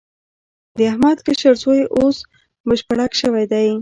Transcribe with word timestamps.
د 0.77 0.79
احمد 0.91 1.17
کشر 1.25 1.53
زوی 1.63 1.81
اوس 1.97 2.17
بشپړک 2.67 3.11
شوی 3.21 3.45
دی. 3.51 3.67